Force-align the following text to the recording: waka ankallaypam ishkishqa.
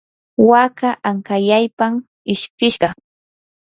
waka 0.49 0.89
ankallaypam 1.09 1.93
ishkishqa. 2.33 2.87